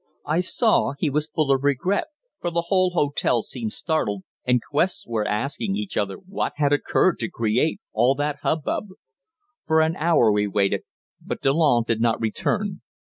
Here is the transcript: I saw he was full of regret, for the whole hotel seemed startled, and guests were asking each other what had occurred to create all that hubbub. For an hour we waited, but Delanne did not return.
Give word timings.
I 0.25 0.39
saw 0.39 0.93
he 0.97 1.11
was 1.11 1.27
full 1.29 1.51
of 1.51 1.61
regret, 1.63 2.07
for 2.39 2.49
the 2.49 2.63
whole 2.69 2.89
hotel 2.89 3.43
seemed 3.43 3.73
startled, 3.73 4.23
and 4.43 4.59
guests 4.73 5.05
were 5.05 5.27
asking 5.27 5.75
each 5.75 5.95
other 5.95 6.15
what 6.15 6.53
had 6.55 6.73
occurred 6.73 7.19
to 7.19 7.29
create 7.29 7.79
all 7.93 8.15
that 8.15 8.39
hubbub. 8.41 8.87
For 9.67 9.79
an 9.81 9.95
hour 9.95 10.31
we 10.31 10.47
waited, 10.47 10.81
but 11.23 11.43
Delanne 11.43 11.83
did 11.85 12.01
not 12.01 12.19
return. 12.19 12.81